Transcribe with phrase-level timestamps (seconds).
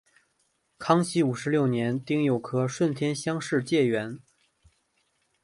[0.79, 4.19] 康熙五十六年丁酉科顺天乡试解元。